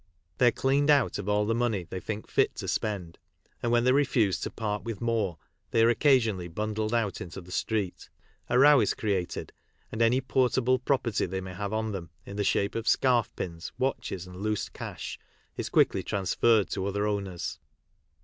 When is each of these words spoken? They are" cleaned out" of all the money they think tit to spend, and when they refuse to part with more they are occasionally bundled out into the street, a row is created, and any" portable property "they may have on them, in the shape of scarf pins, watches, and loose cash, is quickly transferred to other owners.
They 0.39 0.47
are" 0.47 0.51
cleaned 0.69 0.89
out" 0.89 1.19
of 1.19 1.29
all 1.29 1.45
the 1.45 1.53
money 1.53 1.83
they 1.83 1.99
think 1.99 2.25
tit 2.33 2.55
to 2.55 2.67
spend, 2.67 3.19
and 3.61 3.71
when 3.71 3.83
they 3.83 3.91
refuse 3.91 4.39
to 4.39 4.49
part 4.49 4.81
with 4.83 4.99
more 4.99 5.37
they 5.69 5.83
are 5.83 5.91
occasionally 5.91 6.47
bundled 6.47 6.91
out 6.91 7.21
into 7.21 7.39
the 7.39 7.51
street, 7.51 8.09
a 8.49 8.57
row 8.57 8.79
is 8.79 8.95
created, 8.95 9.53
and 9.91 10.01
any" 10.01 10.19
portable 10.19 10.79
property 10.79 11.27
"they 11.27 11.39
may 11.39 11.53
have 11.53 11.71
on 11.71 11.91
them, 11.91 12.09
in 12.25 12.35
the 12.35 12.43
shape 12.43 12.73
of 12.73 12.87
scarf 12.87 13.29
pins, 13.35 13.73
watches, 13.77 14.25
and 14.25 14.37
loose 14.37 14.69
cash, 14.69 15.19
is 15.55 15.69
quickly 15.69 16.01
transferred 16.01 16.71
to 16.71 16.83
other 16.87 17.05
owners. 17.05 17.59